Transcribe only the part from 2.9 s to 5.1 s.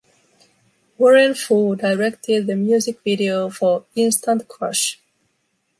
video for “Instant Crush”.